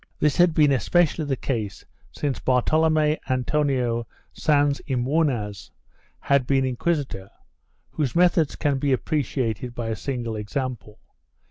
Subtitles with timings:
[0.19, 5.69] This had been espe cially the case since Bartolome Antonio Sans y Munoz
[6.19, 7.29] had been inquisitor,
[7.91, 10.97] whose methods can be appreciated by a single example.